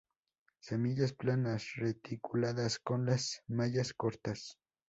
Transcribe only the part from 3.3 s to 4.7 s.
mallas cortas.